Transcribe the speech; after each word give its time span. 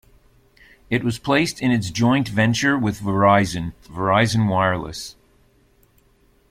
It 0.89 1.03
was 1.03 1.19
placed 1.19 1.61
in 1.61 1.69
its 1.69 1.91
joint 1.91 2.27
venture 2.27 2.75
with 2.75 3.01
Verizon, 3.01 3.73
Verizon 3.83 4.47
Wireless. 4.49 5.15